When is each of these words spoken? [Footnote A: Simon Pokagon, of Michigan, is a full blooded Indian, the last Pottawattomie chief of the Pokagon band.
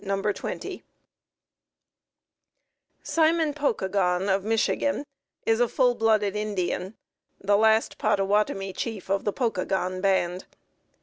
[Footnote 0.03 0.65
A: 0.65 0.83
Simon 3.03 3.53
Pokagon, 3.53 4.29
of 4.33 4.43
Michigan, 4.43 5.05
is 5.45 5.59
a 5.59 5.67
full 5.67 5.93
blooded 5.93 6.35
Indian, 6.35 6.95
the 7.39 7.55
last 7.55 7.99
Pottawattomie 7.99 8.73
chief 8.73 9.11
of 9.11 9.25
the 9.25 9.31
Pokagon 9.33 10.01
band. 10.01 10.45